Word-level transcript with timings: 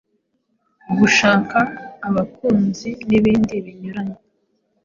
gushaka 0.97 1.57
abakunzi, 2.07 2.89
n’ibindi 3.09 3.55
binyuranye. 3.65 4.19